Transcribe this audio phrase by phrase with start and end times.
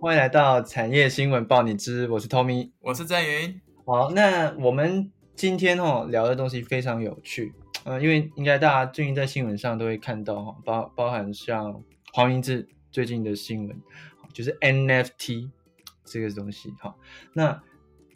[0.00, 3.60] 欢迎来到产业新闻报你知，我是 Tommy，我是郑云。
[3.84, 7.52] 好，那我们今天哦聊的东西非常有趣，
[7.84, 11.84] 嗯，因为应该大家最近在新闻上都会看到哈，包包含像
[12.14, 13.78] 黄明志最近的新闻，
[14.32, 15.50] 就是 NFT
[16.06, 16.96] 这个东西哈。
[17.34, 17.62] 那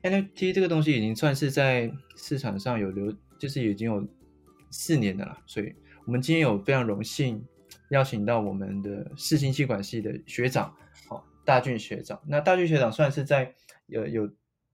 [0.03, 4.03] NFT 这个东西已经算是在市场上有流，就是已经有
[4.71, 5.75] 四年的了，所以
[6.07, 7.45] 我们今天有非常荣幸
[7.91, 10.75] 邀请到我们的世新气管系的学长，
[11.11, 12.21] 好，大俊学长。
[12.27, 13.55] 那大俊学长算是在
[13.87, 14.27] 有有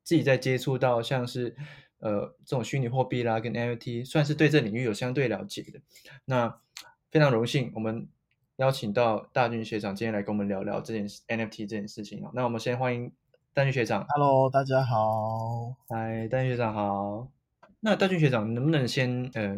[0.03, 1.55] 自己在接触到像是
[1.99, 5.81] 呃这种虚拟货币啦跟 NFT，算是对这领域有相对了解的。
[6.25, 6.61] 那
[7.11, 8.09] 非常荣幸，我们
[8.57, 12.31] 邀请到大俊学长今天来跟我们聊聊这件 NFT 这件事情啊。
[12.35, 13.13] 那我们先欢迎。
[13.53, 17.29] 大俊学长，Hello，大家好，嗨，大俊学长好。
[17.81, 19.57] 那大俊学长能不能先，呃，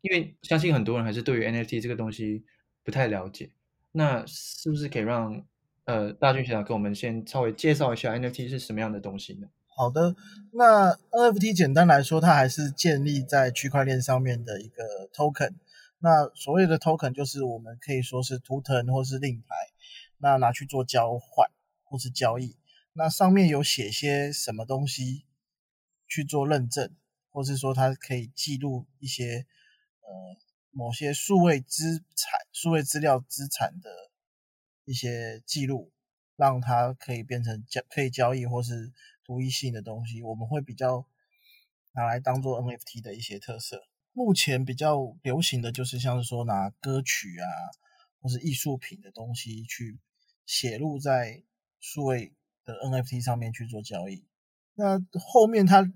[0.00, 2.42] 因为相信很多人还是对于 NFT 这个东西
[2.82, 3.50] 不太了解，
[3.92, 5.44] 那是不是可以让
[5.84, 9.48] 呃大俊学长跟我们先稍微介绍一下 NFT 是什么样的东西呢？
[9.76, 10.14] 好的，
[10.52, 15.54] 那 NFT 简单来说，它还是建立在区块链上面的一个 token。
[15.98, 19.46] 那所谓的 token 就是我们可以说是图腾或是令牌，
[20.18, 21.50] 那拿去做交换
[21.82, 22.56] 或是交易。
[22.92, 25.24] 那上面有写些什么东西
[26.06, 26.94] 去做认证，
[27.32, 29.44] 或是说它可以记录一些
[30.02, 30.36] 呃
[30.70, 33.90] 某些数位资产、数位资料资产的
[34.84, 35.92] 一些记录，
[36.36, 38.92] 让它可以变成交可以交易或是
[39.24, 41.06] 独一性的东西，我们会比较
[41.92, 43.82] 拿来当做 NFT 的一些特色。
[44.12, 47.46] 目前比较流行的就是像是说拿歌曲啊
[48.20, 49.98] 或是艺术品的东西去
[50.46, 51.42] 写入在
[51.80, 52.32] 数位。
[52.66, 54.24] 的 NFT 上面去做交易，
[54.72, 55.92] 那后面它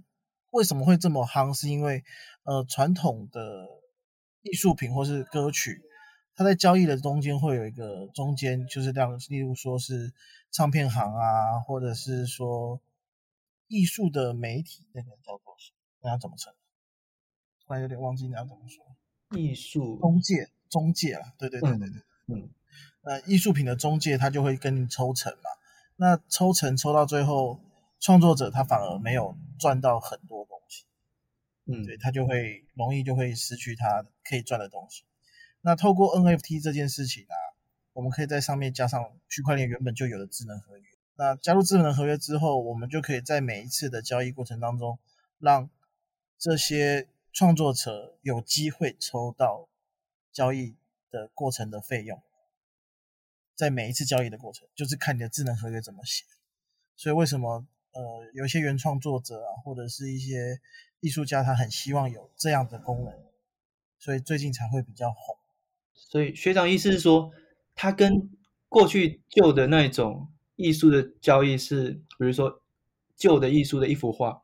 [0.51, 1.59] 为什么会这么夯？
[1.59, 2.05] 是因为
[2.43, 3.67] 呃传统的
[4.43, 5.81] 艺术品或是歌曲，
[6.39, 10.13] 它在交易的中间会有一个中间，就是让例如说是
[10.53, 12.81] 唱片行啊，或者是说
[13.67, 15.57] 艺术的媒体，那个叫做
[16.01, 16.55] 那要怎么称？
[17.67, 18.87] 突然有点忘记你要怎么说。
[19.37, 22.49] 艺术中介，中介啊，对对对对对，嗯，
[23.03, 25.51] 那艺术品的中介他就会跟你抽成嘛。
[25.97, 27.59] 那抽成抽到最后，
[27.99, 30.85] 创作者他反而没有赚到很多东西，
[31.65, 35.03] 嗯，对他就会容易就会失去他可以赚的东西。
[35.61, 37.37] 那透过 NFT 这件事情啊，
[37.93, 40.85] 我们可以在上面加上区块链原本就有的智能合约。
[41.17, 44.99] 那加入智能合约之后，我们就可以在每一次的交易过程当中，
[45.39, 45.69] 让
[46.39, 49.69] 这些创作者有机会抽到
[50.33, 50.77] 交易
[51.11, 52.23] 的过程的费用。
[53.57, 56.25] 在每一次交易的过程，就是看你的智能合约怎么写。
[56.95, 60.61] 所以为什么呃有些原创作者啊，或者是一些
[61.01, 63.13] 艺术家，他很希望有这样的功能，
[63.99, 65.38] 所以最近才会比较红。
[65.99, 67.31] 所以学长意思是说，
[67.75, 68.31] 他跟
[68.69, 72.63] 过去旧的那种艺术的交易是，比如说
[73.17, 74.43] 旧的艺术的一幅画，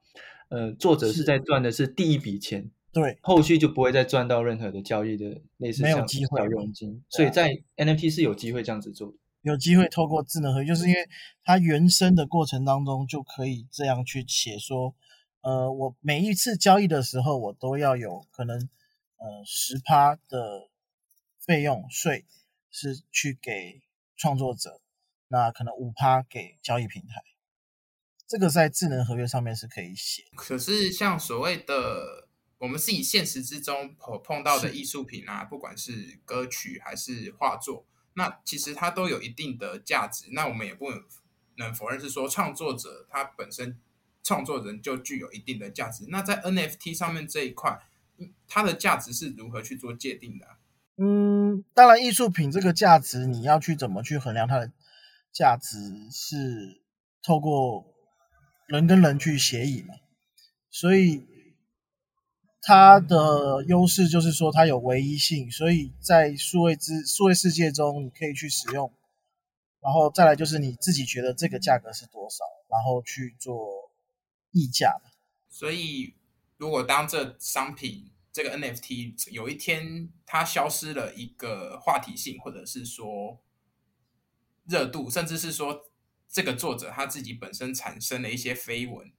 [0.48, 2.70] 呃，作者是在赚的是第一笔钱。
[2.92, 11.00] 对，后续就不会再赚到任何的交易的类似没有像小佣金，所以在 NFT 是有机会这样子做的，有机会透过智能合约，就是因为
[11.42, 14.94] 它原生的过程当中就可以这样去写说，
[15.40, 18.56] 呃，我每一次交易的时候，我都要有可能
[19.16, 20.68] 呃十趴的
[21.46, 22.26] 费用税
[22.70, 23.82] 是去给
[24.16, 24.80] 创作者，
[25.28, 27.22] 那可能五趴给交易平台，
[28.26, 30.24] 这个在智能合约上面是可以写。
[30.36, 32.28] 可是像所谓的。
[32.58, 37.84] 我们是以现实之中碰碰到的艺术品啊，不管是歌曲还是画作，
[38.14, 40.28] 那其实它都有一定的价值。
[40.30, 40.86] 那我们也不
[41.56, 43.78] 能否认是说创作者他本身
[44.22, 46.06] 创作人就具有一定的价值。
[46.08, 47.78] 那在 NFT 上面这一块，
[48.48, 50.46] 它的价值是如何去做界定的？
[50.96, 51.33] 嗯，
[51.74, 54.72] 当然艺术品这个价值你要去怎么去衡量它的
[55.32, 56.82] 价值，是
[57.22, 57.84] 透过
[58.66, 59.94] 人跟人去协议嘛，
[60.70, 61.26] 所以。
[62.66, 68.90] 它的优势就是说它有唯一性，所以在数位之数位世界中你可以去使用，
[69.82, 73.92] 然后再来就是你自己觉得这个价格是多少，然后去做
[74.50, 74.96] 溢价。
[75.50, 76.14] 所以
[76.56, 83.40] 如果当这商品这个 NFT 有一天它消失了一个话题性，或者是说
[84.66, 85.84] 热度，甚至是说
[86.28, 89.10] 这个作者他自己本身产生了一些绯闻，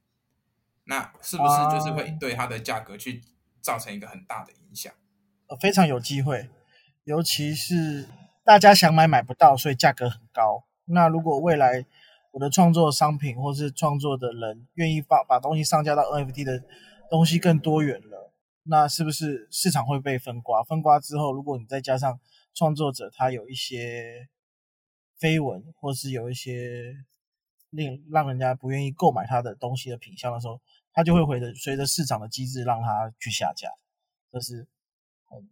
[0.84, 3.22] 那是不是就是会对它的价格去？
[3.62, 4.92] 造成一个很大的影响，
[5.48, 6.48] 呃，非常有机会，
[7.02, 8.06] 尤其是
[8.44, 10.62] 大家想买买不到，所以价格很高。
[10.84, 11.84] 那如果未来
[12.30, 16.62] 我的创作商品或是创作的人愿意把把东西上架到 NFT 的
[17.10, 18.25] 东西更多元了，
[18.68, 20.62] 那是不是市场会被分瓜？
[20.64, 22.18] 分瓜之后，如果你再加上
[22.54, 24.28] 创作者他有一些
[25.20, 26.94] 绯闻，或是有一些
[27.70, 30.60] 令让人家不愿意购买他的东西的品相的时候，
[30.92, 33.68] 他就会随着随着市场的机制让他去下架，
[34.32, 34.66] 这是
[35.24, 35.50] 很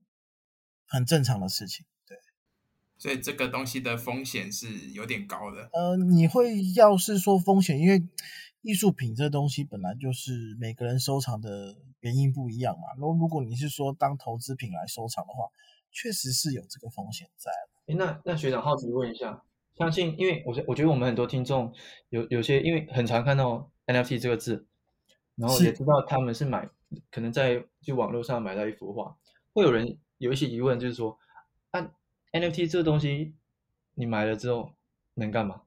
[0.86, 1.86] 很正常的事情。
[3.04, 5.68] 对，所以这个东西的风险是有点高的。
[5.74, 8.02] 呃，你会要是说风险，因为
[8.62, 12.94] 艺术品这东西本来就是每个人收藏的原因不一样嘛。
[12.96, 15.50] 如如果你是说当投资品来收藏的话，
[15.92, 17.50] 确实是有这个风险在。
[17.86, 19.42] 诶那那学长好奇问一下，
[19.76, 21.74] 相信因为我我觉得我们很多听众
[22.08, 24.66] 有有些因为很常看到 NFT 这个字，
[25.36, 26.70] 然后也知道他们是买
[27.10, 29.14] 可能在就网络上买到一幅画，
[29.52, 31.18] 会有人有一些疑问，就是说，
[31.72, 31.90] 啊
[32.34, 33.36] NFT 这个东西
[33.94, 34.72] 你买了之后
[35.14, 35.62] 能干嘛？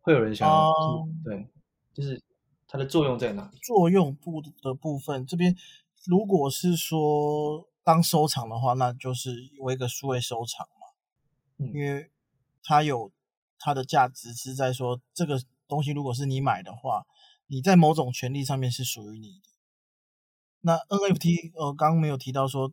[0.00, 1.48] 会有人想要、哦对，
[1.94, 2.20] 就是
[2.66, 3.58] 它的作用在哪里？
[3.62, 5.56] 作用部的部分，这边
[6.04, 10.88] 如果是说当收藏的话，那就是为一个数位收藏嘛，
[11.58, 12.10] 嗯因为
[12.64, 13.12] 它有
[13.58, 17.06] 它的价值是在说这个东西如果是你买的话，
[17.46, 19.48] 你在某种权利上面是属于你的。
[20.62, 22.72] 那 NFT 呃，刚刚没有提到说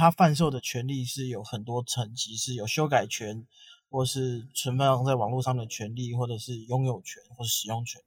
[0.00, 3.44] 它贩售的权利是有很多层级，是有修改权，
[3.90, 8.00] 或是存放在网络上的权利，或者是拥有权或是使用权，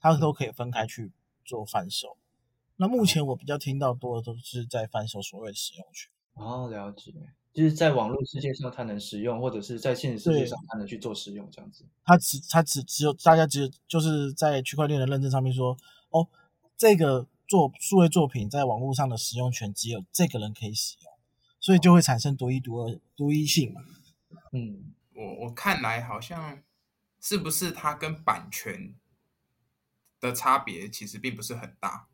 [0.00, 1.12] 它都可以分开去
[1.44, 2.16] 做贩售。
[2.74, 6.10] 那目前我比较听到多的都是在贩售所谓的使用权。
[6.34, 7.14] 哦，了解，
[7.54, 11.84] 就是在网络世界上它能使用，或者是在现实世界上它能去做使用，这样子。
[12.04, 15.76] 它只它只只有大家只有就是在区块链的认证上面说，
[16.10, 16.26] 哦，
[16.76, 21.07] 这个作数位作品在网络上的使用权只有这个人可以使用，
[21.60, 23.82] 所以就会产生独一独二独一性嘛。
[24.52, 26.62] 嗯，我我看来好像
[27.20, 28.94] 是不是它跟版权
[30.20, 32.08] 的差别其实并不是很大，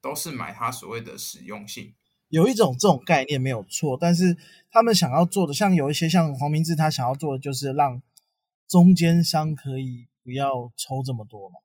[0.00, 1.94] 都是买它所谓的实用性。
[2.28, 4.36] 有一种这种概念没有错，但是
[4.70, 8.02] 他们想要做的，像有一些像黄明志他想要做的，就是让
[8.66, 11.60] 中间商可以不要抽这么多嘛。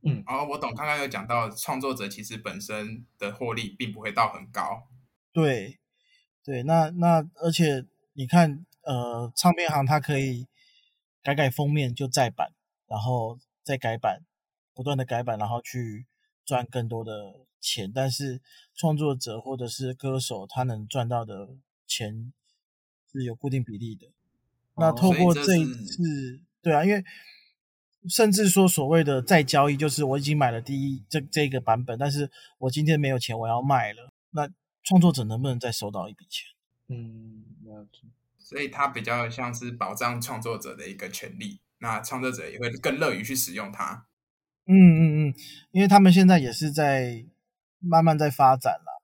[0.00, 4.88] 嗯哦，我懂，刚刚有讲到创作者其实本身的获利并不会到很高。
[5.30, 5.78] 对，
[6.48, 7.84] 对，那那而且
[8.14, 10.46] 你看，呃，唱片行它可以
[11.22, 12.54] 改改封面就再版，
[12.86, 14.22] 然后再改版，
[14.72, 16.06] 不断的改版，然后去
[16.46, 17.12] 赚更多的
[17.60, 17.92] 钱。
[17.94, 18.40] 但是
[18.74, 21.50] 创作者或者是歌手，他能赚到的
[21.86, 22.32] 钱
[23.12, 24.06] 是有固定比例的。
[24.76, 27.04] 那哦透过这一次，对啊，因为
[28.08, 34.48] 甚至说所谓的再交易，就是我已经买了第一这这个版本，但是我今天没有钱，我要卖了，那
[34.88, 36.46] 创作者能不能再收到一笔钱？
[36.88, 38.08] 嗯，了解。
[38.38, 44.06] 所以它比较像是保障创作者的一个权利，那创作者也会更乐于去使用它。
[44.64, 45.34] 嗯嗯嗯，
[45.72, 47.26] 因为他们现在也是在
[47.78, 49.02] 慢慢在发展了，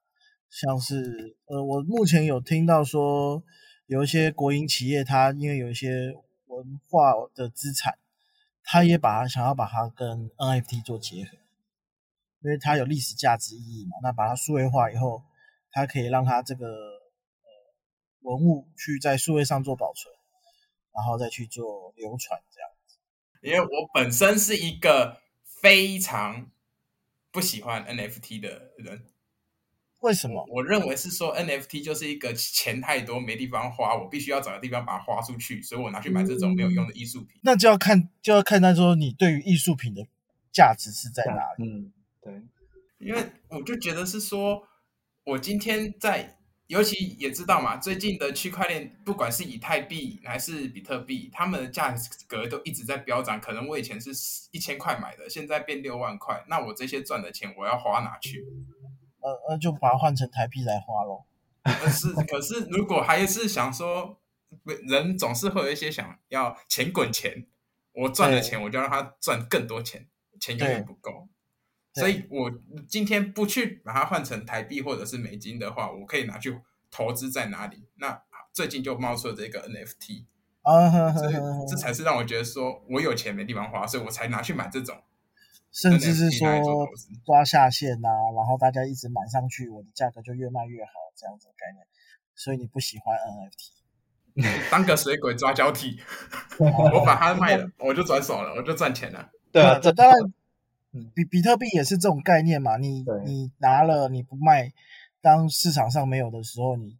[0.48, 3.44] 像是呃，我目前有听到说
[3.84, 6.14] 有一些国营企业，它因为有一些
[6.46, 7.98] 文化的资产，
[8.62, 11.36] 它也把它想要把它跟 NFT 做结合，
[12.40, 15.22] 因为它有历史价值意义嘛，那把它数位化以后，
[15.74, 17.48] 它可以让它这个呃
[18.20, 20.14] 文物去在数位上做保存，
[20.94, 22.96] 然后再去做流传这样子。
[23.42, 26.50] 因为我本身是一个非常
[27.32, 29.04] 不喜欢 NFT 的人，
[29.98, 30.46] 为什么？
[30.48, 37.40] 我认为是说 NFT 就是一个钱太多没地方花，我必须要找个地方把它花出去，所以我拿去买这种没有用的艺术品。
[37.42, 40.06] 那就要看就要看他说你对于艺术品的
[40.52, 41.68] 价值是在哪里。
[41.68, 42.42] 嗯，对，
[42.98, 44.62] 因为我就觉得是说，
[45.24, 51.94] 我今天在，尤其也知道嘛，最近的区块链，不管是以太币还是比特币，它们的价
[52.26, 53.40] 格都一直在飙涨。
[53.40, 54.10] 可能我以前是
[54.50, 58.44] 一千块买的，现在变六万块，那我这些赚的钱我要花哪去？
[59.20, 61.26] 呃那，就把它换成台币来花咯。
[61.62, 64.20] 可是，可是如果还是想说，
[64.86, 67.46] 人总是会有一些想要钱滚钱，
[67.94, 70.06] 我赚了钱，我就让他赚更多钱，
[70.38, 71.26] 钱永远不够。
[71.94, 72.50] 对所以我
[72.88, 76.58] 今天不去把它换成台币或者是美金的话，我可以拿去
[76.90, 77.86] 投资在哪里？
[77.96, 78.20] 那
[78.52, 80.24] 最近就冒出了这个 NFT，
[80.62, 84.96] 啊呵呵所以呵呵这才是让我觉得说我有钱没地方花，所以我才拿去买这种。
[85.72, 86.46] 甚至是说
[87.26, 91.84] 抓下线呐、然后大家一直买上去，我的价格就越卖越好，这样子的概念。
[92.36, 94.70] 所以你不喜欢 NFT？
[94.70, 95.98] 当个水鬼抓交替，
[96.58, 99.28] 我把它卖了，我就转手了，我就赚钱了。
[99.50, 100.16] 对啊，这当然
[100.94, 102.76] 嗯，比比特币也是这种概念嘛。
[102.76, 104.72] 你你拿了你不卖，
[105.20, 106.96] 当市场上没有的时候，你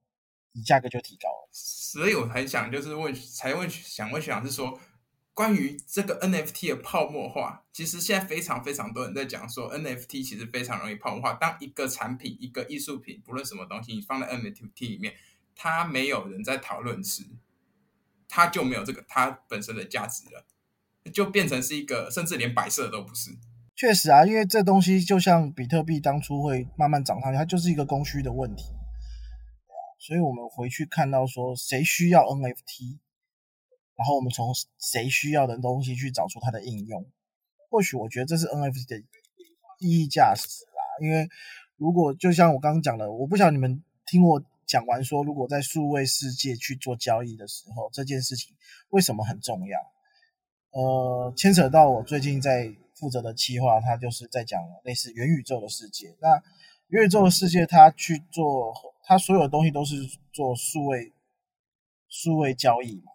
[0.53, 1.49] 你价格就提高了。
[1.53, 4.79] 所以我很想就是问，才问想问学长是说，
[5.33, 11.35] 关于这个 NFT 的泡沫化，其实现在非常非常多人在讲说 NFT 其实非常容易泡沫化。
[11.35, 15.15] 当一个产品、一个艺术品，不论什么东西，你放在 NFT 里面，
[15.55, 17.23] 它没有人在讨论时，
[18.27, 20.45] 它就没有这个它本身的价值了。
[21.13, 23.31] 就变成是一个，甚至连摆设都不是。
[23.77, 28.65] 确实啊，因为这东西就像比特币当初会慢慢涨上去，它就是一个供需的问题。
[29.99, 32.99] 所以我们回去看到说，谁需要 NFT，
[33.97, 37.05] 然后我们从谁需要的东西去找出它的应用。
[37.71, 38.99] 或许我觉得这是 NFT 的
[39.81, 40.83] 意义价值啦。
[41.01, 41.29] 因为
[41.77, 48.55] 如果就像我刚刚讲的，我不晓得你们听我讲完说，如果在数位世界去做交易的时候，这件事情
[48.91, 49.81] 为什么很重要？
[50.71, 56.17] 呃，牵扯到我最近在负责的企划，它就是在讲类似元宇宙的世界。
[56.21, 56.43] 那
[56.89, 58.73] 元宇宙的世界，它去做，
[59.05, 59.97] 它所有的东西都是
[60.33, 61.13] 做数位
[62.09, 63.13] 数位交易嘛。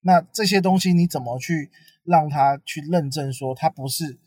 [0.00, 1.70] 那这些东西你怎么去
[2.04, 4.18] 让它去认证说它不是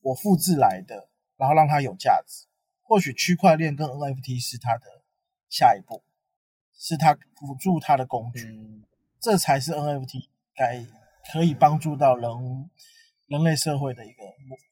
[0.00, 2.46] 我复制来的，然后让它有价值？
[2.82, 4.84] 或许区块链跟 NFT 是它的
[5.48, 6.02] 下一步，
[6.76, 8.84] 是它辅助它的工具，
[9.18, 10.86] 这才是 NFT 该
[11.32, 12.70] 可以帮助到人
[13.32, 14.22] 人类社会的一个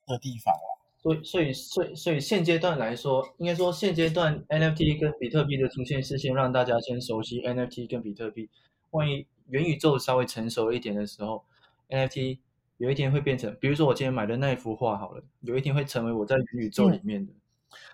[0.06, 0.78] 的地方了。
[1.02, 8.50] 所以，所以，所以，所以现阶段来说，应该说现阶段 NFT 跟比特币的出现是先让大家先熟悉 NFT 跟比特币。
[8.90, 11.42] 万一元宇宙稍微成熟一点的时候
[11.88, 12.40] ，NFT
[12.76, 17.32] 有一天会变成，比如说我今天买的那一幅画好了，有一天会成为我在元宇宙里面的，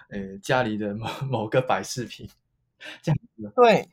[0.09, 2.29] 呃，家里的某某个摆饰品，
[3.03, 3.53] 这样子。
[3.55, 3.89] 对，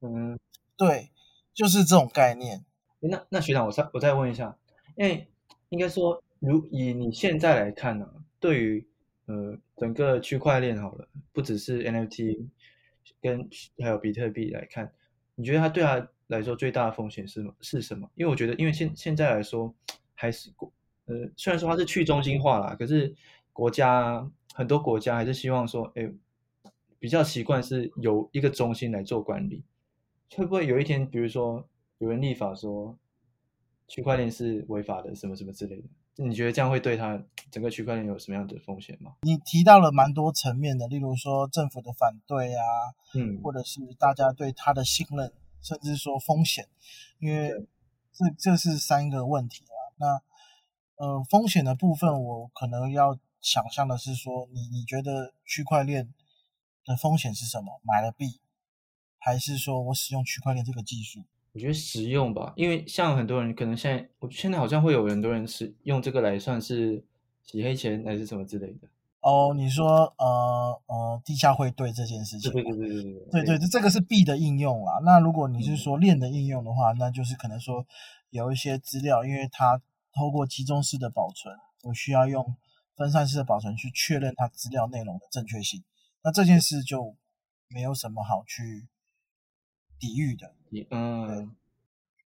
[0.00, 0.38] 嗯，
[0.76, 1.10] 对，
[1.54, 2.64] 就是这种概念。
[3.00, 4.58] 那那学长，我再我再问一下，
[4.96, 5.26] 因为
[5.72, 8.06] 应该说，如以你现在来看呢？
[8.38, 8.86] 对于
[9.24, 12.44] 呃整个区块链好了，不只是 NFT
[13.22, 13.48] 跟
[13.78, 14.92] 还有比特币来看，
[15.34, 18.06] 你觉得它对它来说最大的风险是是什么？
[18.16, 19.74] 因为我觉得，因为现现在来说
[20.12, 20.70] 还是国
[21.06, 23.14] 呃虽然说它是去中心化啦，可是
[23.54, 26.12] 国家很多国家还是希望说，哎，
[26.98, 29.62] 比较习惯是有一个中心来做管理，
[30.36, 32.94] 会不会有一天，比如说有人立法说
[33.92, 36.24] 区块链是违法的，什么什么之类的？
[36.24, 39.16] 你觉得这样会对它整个区块链有什么样的风险吗？
[39.20, 42.64] 你提到了蛮多层面的，例如说政府的反对啊，
[43.12, 45.30] 嗯，或者是大家对它的信任，
[45.60, 46.66] 甚至说风险，
[47.18, 47.50] 因为
[48.14, 49.76] 这这是三个问题啊。
[49.98, 50.22] 那
[50.96, 56.14] 呃，风险的部分，我可能要想象的是说，你你觉得区块链
[56.86, 57.78] 的风险是什么？
[57.84, 58.40] 买了币，
[59.18, 61.26] 还是说我使用区块链这个技术？
[61.54, 67.04] 我觉得实用吧，因为像很多人可能现在，我现在好像会有很多人是用这个来算是
[67.42, 68.88] 洗黑钱还是什么之类的。
[69.20, 74.98] 哦，你说呃呃地下汇兑这件事情，对对对对对对对，这这个是币的应用啦。
[75.04, 77.86] 那如果你是说链的应用的话，那就是可能说
[78.30, 79.80] 有一些资料，因为它
[80.14, 82.56] 透过集中式的保存，我需要用
[82.96, 85.84] 分散式的保存去确认它资料内容的正确性。
[86.24, 87.14] 那这件事就
[87.68, 88.88] 没有什么好去
[89.98, 90.54] 抵御的。
[90.90, 91.54] 嗯，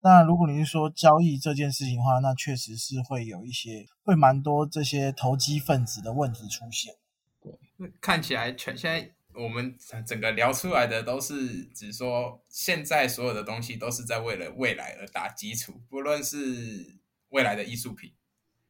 [0.00, 6.94] 那如果你是说交易这件事情的话，那确实是会有一些，会蛮多这些投机分子的问题出现。
[7.40, 7.52] 对，
[8.00, 18.12] 看起来全现在我们整个聊出来的都是只说现在所有的东西都是在为了未来而打基础，不论是未来的艺术品，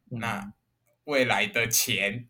[0.09, 0.53] 那
[1.05, 2.27] 未来的钱，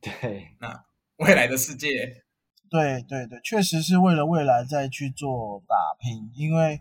[0.00, 0.84] 对，那
[1.16, 2.24] 未来的世界。
[2.68, 6.80] 对对对，确实是为了未来再去做打拼，因为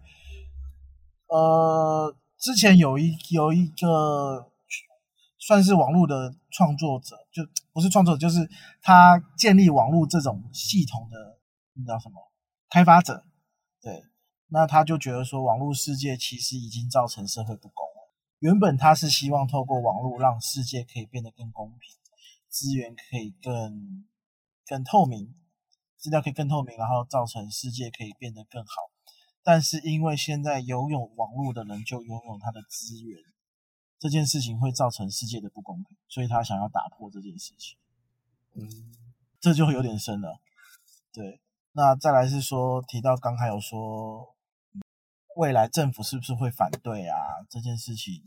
[1.27, 4.51] 呃，之前有一有一个
[5.37, 8.49] 算是网络的创作者，就不是创作者，就是
[8.81, 11.39] 他建立网络这种系统的，
[11.73, 12.15] 你知道什么？
[12.69, 13.23] 开发者。
[13.81, 14.03] 对，
[14.47, 18.11] 那他就觉得说，网络世界其实已经造成社会不公了。
[18.39, 21.95] 原本他是希望透过网络让世界可以变得更公平，
[22.49, 24.05] 资源可以更
[24.67, 25.35] 更透明。
[25.97, 28.71] 资料可以更透明，然后造成世界可以变得更好。
[29.43, 33.19] 但是因为现在拥有网络的人就拥有他的资源，
[33.99, 37.77] 这件事情会造成世界的不公平，所以他想要打破这件事情。
[38.53, 38.67] 嗯，
[39.39, 40.39] 这就会有点深了。
[41.13, 41.41] 对，
[41.73, 44.35] 那再来是说提到刚才有说，
[45.35, 47.17] 未来政府是不是会反对啊？
[47.49, 48.23] 这件事情，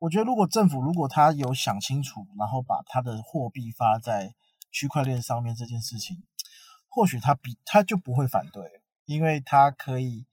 [0.00, 4.34] 我觉得如果政府如果他有想清楚，然后把他的货币发在
[4.70, 6.22] 区块链上面这件事情。
[6.94, 10.26] 或许他比他就不会反对，因为他可以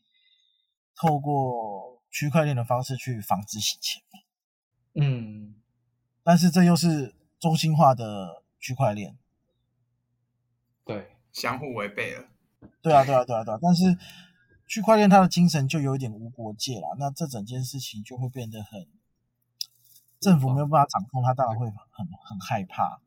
[0.94, 4.04] 透过区块链的方式去防止洗钱
[4.94, 5.56] 嗯，
[6.22, 9.18] 但是这又是中心化的区块链，
[10.84, 12.28] 对，相互违背了。
[12.82, 13.60] 对啊，对啊，对啊，对啊。
[13.62, 13.98] 但是
[14.68, 18.86] 区块链它的精神就有一点无国界了，那这整件事情就会变得很
[20.20, 23.00] 政府没有办法掌控，他当然会很很害怕。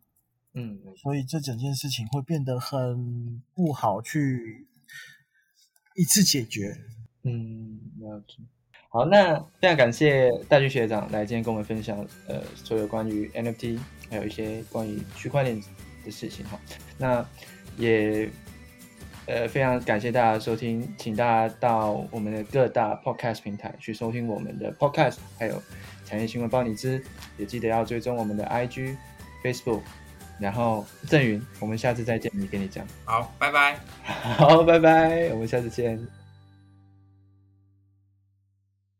[0.54, 4.66] 嗯，所以这整件事情会变得很不好去
[5.96, 6.76] 一次解决。
[7.22, 8.34] 嗯，了解。
[8.90, 13.78] 好，那非常感谢大巨学长来今天跟我们分享，呃，所有关于 NFT
[14.10, 15.58] 还有一些关于区块链
[16.04, 16.60] 的事情哈。
[16.98, 17.26] 那
[17.78, 18.28] 也
[19.24, 25.62] 呃非常感谢大家收听，请大家到我们的各大 Podcast 平台去收听我们的 Podcast，还有
[26.04, 27.02] 产业新闻帮你知，
[27.38, 28.98] 也记得要追踪我们的 IG、
[29.42, 29.80] Facebook。
[30.42, 32.84] 然后郑云，我们下次再见，你跟你讲。
[33.04, 33.78] 好，拜拜。
[34.04, 35.96] 好，拜拜，我们下次见。